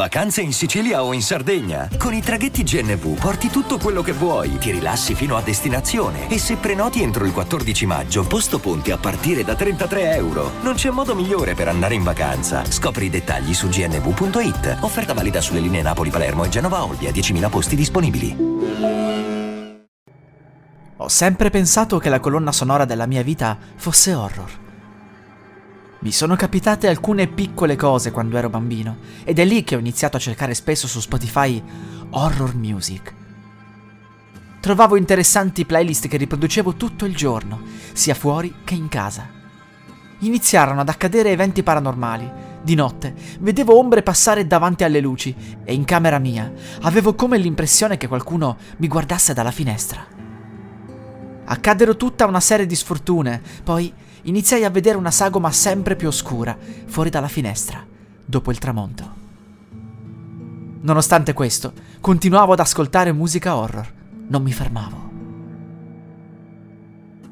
Vacanze 0.00 0.40
in 0.40 0.54
Sicilia 0.54 1.04
o 1.04 1.12
in 1.12 1.20
Sardegna? 1.20 1.86
Con 1.98 2.14
i 2.14 2.22
traghetti 2.22 2.62
GNV 2.62 3.20
porti 3.20 3.50
tutto 3.50 3.76
quello 3.76 4.00
che 4.00 4.12
vuoi, 4.12 4.56
ti 4.56 4.70
rilassi 4.70 5.14
fino 5.14 5.36
a 5.36 5.42
destinazione 5.42 6.30
e 6.30 6.38
se 6.38 6.56
prenoti 6.56 7.02
entro 7.02 7.26
il 7.26 7.32
14 7.32 7.84
maggio, 7.84 8.26
posto 8.26 8.58
ponti 8.60 8.92
a 8.92 8.96
partire 8.96 9.44
da 9.44 9.54
33 9.54 10.14
euro. 10.14 10.52
Non 10.62 10.72
c'è 10.72 10.88
modo 10.88 11.14
migliore 11.14 11.52
per 11.52 11.68
andare 11.68 11.96
in 11.96 12.02
vacanza. 12.02 12.64
Scopri 12.64 13.04
i 13.04 13.10
dettagli 13.10 13.52
su 13.52 13.68
gnv.it. 13.68 14.78
Offerta 14.80 15.12
valida 15.12 15.42
sulle 15.42 15.60
linee 15.60 15.82
Napoli-Palermo 15.82 16.44
e 16.44 16.48
Genova-Olbia, 16.48 17.10
10.000 17.10 17.50
posti 17.50 17.76
disponibili. 17.76 18.36
Ho 20.96 21.08
sempre 21.08 21.50
pensato 21.50 21.98
che 21.98 22.08
la 22.08 22.20
colonna 22.20 22.52
sonora 22.52 22.86
della 22.86 23.04
mia 23.04 23.22
vita 23.22 23.54
fosse 23.76 24.14
horror. 24.14 24.69
Mi 26.02 26.12
sono 26.12 26.34
capitate 26.34 26.88
alcune 26.88 27.26
piccole 27.26 27.76
cose 27.76 28.10
quando 28.10 28.38
ero 28.38 28.48
bambino 28.48 28.96
ed 29.22 29.38
è 29.38 29.44
lì 29.44 29.62
che 29.64 29.76
ho 29.76 29.78
iniziato 29.78 30.16
a 30.16 30.20
cercare 30.20 30.54
spesso 30.54 30.86
su 30.86 30.98
Spotify 30.98 31.62
horror 32.08 32.54
music. 32.54 33.14
Trovavo 34.60 34.96
interessanti 34.96 35.66
playlist 35.66 36.08
che 36.08 36.16
riproducevo 36.16 36.74
tutto 36.74 37.04
il 37.04 37.14
giorno, 37.14 37.60
sia 37.92 38.14
fuori 38.14 38.56
che 38.64 38.72
in 38.72 38.88
casa. 38.88 39.28
Iniziarono 40.20 40.80
ad 40.80 40.88
accadere 40.88 41.32
eventi 41.32 41.62
paranormali. 41.62 42.48
Di 42.62 42.74
notte 42.74 43.14
vedevo 43.40 43.78
ombre 43.78 44.02
passare 44.02 44.46
davanti 44.46 44.84
alle 44.84 45.00
luci 45.00 45.34
e 45.62 45.74
in 45.74 45.84
camera 45.84 46.18
mia 46.18 46.50
avevo 46.80 47.14
come 47.14 47.36
l'impressione 47.36 47.98
che 47.98 48.08
qualcuno 48.08 48.56
mi 48.78 48.88
guardasse 48.88 49.34
dalla 49.34 49.50
finestra. 49.50 50.19
Accaddero 51.52 51.96
tutta 51.96 52.26
una 52.26 52.38
serie 52.38 52.64
di 52.64 52.76
sfortune, 52.76 53.42
poi 53.64 53.92
iniziai 54.22 54.62
a 54.62 54.70
vedere 54.70 54.96
una 54.96 55.10
sagoma 55.10 55.50
sempre 55.50 55.96
più 55.96 56.06
oscura 56.06 56.56
fuori 56.86 57.10
dalla 57.10 57.26
finestra, 57.26 57.84
dopo 58.24 58.52
il 58.52 58.58
tramonto. 58.58 59.18
Nonostante 60.82 61.32
questo, 61.32 61.72
continuavo 62.00 62.52
ad 62.52 62.60
ascoltare 62.60 63.10
musica 63.12 63.56
horror, 63.56 63.92
non 64.28 64.44
mi 64.44 64.52
fermavo. 64.52 65.10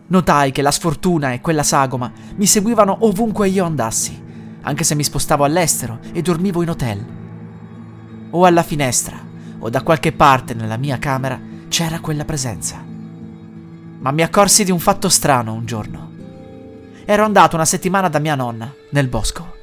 Notai 0.08 0.50
che 0.50 0.62
la 0.62 0.72
sfortuna 0.72 1.32
e 1.32 1.40
quella 1.40 1.62
sagoma 1.62 2.10
mi 2.34 2.46
seguivano 2.46 3.06
ovunque 3.06 3.48
io 3.48 3.64
andassi, 3.64 4.20
anche 4.62 4.82
se 4.82 4.96
mi 4.96 5.04
spostavo 5.04 5.44
all'estero 5.44 6.00
e 6.12 6.22
dormivo 6.22 6.62
in 6.62 6.70
hotel. 6.70 7.06
O 8.30 8.44
alla 8.44 8.64
finestra, 8.64 9.16
o 9.60 9.70
da 9.70 9.82
qualche 9.82 10.10
parte 10.10 10.54
nella 10.54 10.76
mia 10.76 10.98
camera 10.98 11.40
c'era 11.68 12.00
quella 12.00 12.24
presenza. 12.24 12.87
Ma 14.00 14.10
mi 14.12 14.22
accorsi 14.22 14.64
di 14.64 14.70
un 14.70 14.78
fatto 14.78 15.08
strano 15.08 15.52
un 15.52 15.66
giorno. 15.66 16.12
Ero 17.04 17.24
andato 17.24 17.56
una 17.56 17.64
settimana 17.64 18.08
da 18.08 18.18
mia 18.18 18.34
nonna, 18.34 18.72
nel 18.90 19.08
bosco. 19.08 19.56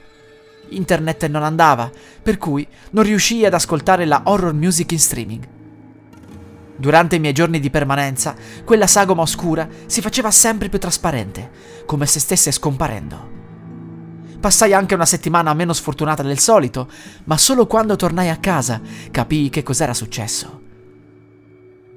Internet 0.69 1.28
non 1.28 1.44
andava, 1.44 1.89
per 2.22 2.38
cui 2.38 2.67
non 2.91 3.03
riuscii 3.03 3.45
ad 3.45 3.53
ascoltare 3.53 4.06
la 4.06 4.22
horror 4.25 4.53
music 4.53 4.91
in 4.91 5.00
streaming. 5.00 5.47
Durante 6.75 7.16
i 7.16 7.19
miei 7.19 7.33
giorni 7.33 7.59
di 7.59 7.69
permanenza, 7.69 8.36
quella 8.66 8.88
sagoma 8.88 9.22
oscura 9.22 9.67
si 9.86 10.02
faceva 10.02 10.31
sempre 10.31 10.67
più 10.67 10.80
trasparente, 10.80 11.52
come 11.86 12.06
se 12.06 12.19
stesse 12.19 12.52
scomparendo. 12.52 13.33
Passai 14.41 14.73
anche 14.73 14.95
una 14.95 15.06
settimana 15.06 15.53
meno 15.53 15.72
sfortunata 15.72 16.23
del 16.23 16.39
solito, 16.39 16.89
ma 17.23 17.38
solo 17.38 17.66
quando 17.67 17.95
tornai 17.95 18.30
a 18.30 18.38
casa 18.38 18.81
capii 19.09 19.50
che 19.50 19.63
cos'era 19.63 19.94
successo. 19.94 20.63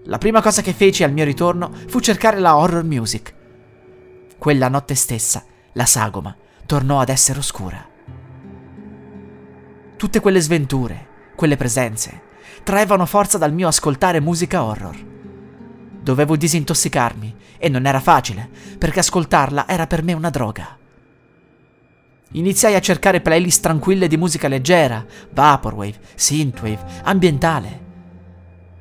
La 0.08 0.18
prima 0.18 0.42
cosa 0.42 0.60
che 0.60 0.74
feci 0.74 1.04
al 1.04 1.12
mio 1.12 1.24
ritorno 1.24 1.70
fu 1.86 2.00
cercare 2.00 2.38
la 2.38 2.56
horror 2.56 2.84
music 2.84 3.36
quella 4.38 4.68
notte 4.68 4.94
stessa 4.94 5.44
la 5.72 5.84
sagoma 5.84 6.34
tornò 6.64 7.00
ad 7.00 7.08
essere 7.08 7.40
oscura. 7.40 7.84
Tutte 9.96 10.20
quelle 10.20 10.40
sventure, 10.40 11.08
quelle 11.34 11.56
presenze, 11.56 12.22
traevano 12.62 13.04
forza 13.04 13.36
dal 13.36 13.52
mio 13.52 13.66
ascoltare 13.66 14.20
musica 14.20 14.62
horror. 14.62 14.96
Dovevo 16.00 16.36
disintossicarmi 16.36 17.34
e 17.58 17.68
non 17.68 17.84
era 17.84 17.98
facile, 17.98 18.48
perché 18.78 19.00
ascoltarla 19.00 19.66
era 19.66 19.88
per 19.88 20.04
me 20.04 20.12
una 20.12 20.30
droga. 20.30 20.78
Iniziai 22.32 22.76
a 22.76 22.80
cercare 22.80 23.20
playlist 23.20 23.60
tranquille 23.60 24.06
di 24.06 24.16
musica 24.16 24.46
leggera, 24.46 25.04
vaporwave, 25.32 25.98
synthwave, 26.14 26.84
ambientale. 27.02 27.86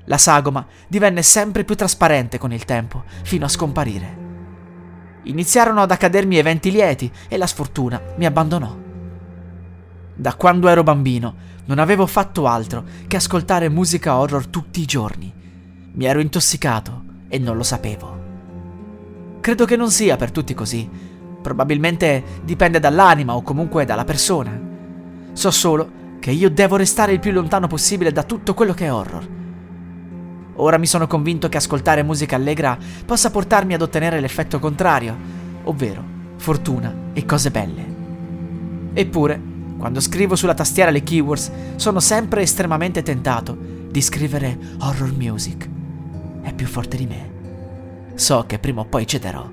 La 0.09 0.18
sagoma 0.18 0.66
divenne 0.88 1.22
sempre 1.22 1.66
più 1.66 1.75
trasparente 1.75 2.38
con 2.38 2.53
il 2.53 2.63
tempo, 2.63 3.03
fino 3.23 3.44
a 3.44 3.50
scomparire. 3.50 4.25
Iniziarono 5.23 5.81
ad 5.81 5.91
accadermi 5.91 6.38
eventi 6.38 6.72
lieti 6.72 7.12
e 7.28 7.35
la 7.35 7.45
sfortuna 7.45 8.01
mi 8.16 8.25
abbandonò. 8.25 8.73
Da 10.16 10.34
quando 10.35 10.69
ero 10.69 10.84
bambino 10.84 11.35
non 11.66 11.79
avevo 11.79 12.07
fatto 12.07 12.47
altro 12.47 12.85
che 13.06 13.18
ascoltare 13.18 13.68
musica 13.68 14.16
horror 14.16 14.47
tutti 14.47 14.79
i 14.79 14.85
giorni. 14.85 15.34
Mi 15.91 16.06
ero 16.06 16.22
intossicato 16.22 17.03
e 17.28 17.38
non 17.38 17.57
lo 17.57 17.63
sapevo. 17.63 18.16
Credo 19.41 19.66
che 19.66 19.75
non 19.75 19.91
sia 19.91 20.16
per 20.16 20.31
tutti 20.31 20.53
così. 20.53 20.89
Probabilmente 21.41 22.24
dipende 22.45 22.79
dall'anima 22.79 23.35
o 23.35 23.41
comunque 23.41 23.84
dalla 23.84 24.06
persona. 24.06 24.57
So 25.34 25.51
solo 25.51 25.91
che 26.22 26.31
io 26.31 26.50
devo 26.50 26.78
restare 26.78 27.12
il 27.12 27.19
più 27.19 27.34
lontano 27.34 27.68
possibile 27.68 28.13
da 28.13 28.24
tutto 28.24 28.53
quello 28.53 28.74
che 28.74 28.85
è 28.85 28.94
horror 28.94 29.35
Ora 30.57 30.78
mi 30.78 30.88
sono 30.88 31.07
convinto 31.07 31.50
che 31.50 31.57
ascoltare 31.57 32.03
musica 32.03 32.35
allegra 32.35 32.78
possa 33.06 33.29
portarmi 33.29 33.73
ad 33.73 33.81
ottenere 33.81 34.19
l'effetto 34.19 34.59
contrario, 34.59 35.16
ovvero 35.63 36.03
fortuna 36.38 36.94
e 37.13 37.25
cose 37.25 37.51
belle. 37.51 37.95
Eppure, 38.94 39.40
quando 39.78 40.00
scrivo 40.00 40.35
sulla 40.35 40.56
tastiera 40.56 40.90
le 40.90 41.03
keywords, 41.03 41.51
sono 41.75 42.00
sempre 42.00 42.41
estremamente 42.41 43.03
tentato 43.03 43.56
di 43.91 44.01
scrivere 44.01 44.57
horror 44.79 45.13
music. 45.16 45.69
È 46.41 46.53
più 46.53 46.66
forte 46.66 46.97
di 46.97 47.06
me. 47.06 47.31
So 48.16 48.45
che 48.47 48.57
prima 48.57 48.81
o 48.81 48.85
poi 48.85 49.06
cederò. 49.06 49.47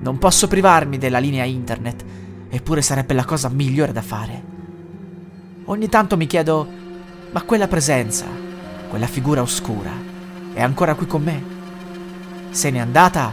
Non 0.00 0.18
posso 0.18 0.46
privarmi 0.46 0.98
della 0.98 1.18
linea 1.18 1.44
internet, 1.44 2.04
eppure 2.48 2.82
sarebbe 2.82 3.14
la 3.14 3.24
cosa 3.24 3.48
migliore 3.48 3.92
da 3.92 4.02
fare. 4.02 4.42
Ogni 5.64 5.88
tanto 5.88 6.16
mi 6.16 6.26
chiedo, 6.26 6.66
ma 7.32 7.42
quella 7.42 7.66
presenza, 7.66 8.26
quella 8.90 9.06
figura 9.06 9.40
oscura, 9.40 9.92
è 10.52 10.60
ancora 10.60 10.96
qui 10.96 11.06
con 11.06 11.22
me? 11.22 11.42
Se 12.50 12.70
n'è 12.70 12.80
andata 12.80 13.32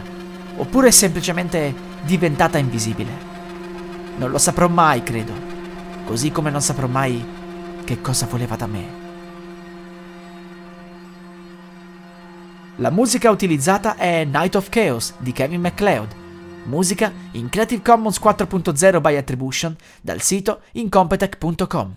oppure 0.56 0.88
è 0.88 0.92
semplicemente 0.92 1.74
diventata 2.02 2.58
invisibile? 2.58 3.10
Non 4.16 4.30
lo 4.30 4.38
saprò 4.38 4.68
mai, 4.68 5.02
credo, 5.02 5.32
così 6.04 6.30
come 6.30 6.50
non 6.50 6.62
saprò 6.62 6.86
mai 6.86 7.22
che 7.84 8.00
cosa 8.00 8.26
voleva 8.26 8.54
da 8.54 8.66
me. 8.66 9.06
La 12.76 12.90
musica 12.90 13.28
utilizzata 13.28 13.96
è 13.96 14.24
Night 14.24 14.54
of 14.54 14.68
Chaos 14.68 15.14
di 15.18 15.32
Kevin 15.32 15.60
MacLeod, 15.60 16.14
musica 16.66 17.12
in 17.32 17.48
Creative 17.48 17.82
Commons 17.82 18.20
4.0 18.20 19.00
by 19.00 19.16
Attribution 19.16 19.76
dal 20.00 20.22
sito 20.22 20.60
incompetech.com. 20.72 21.96